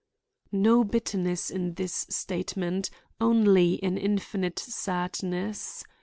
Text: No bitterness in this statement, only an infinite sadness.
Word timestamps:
No 0.51 0.83
bitterness 0.83 1.51
in 1.51 1.75
this 1.75 2.07
statement, 2.09 2.89
only 3.19 3.79
an 3.83 3.99
infinite 3.99 4.57
sadness. 4.57 5.83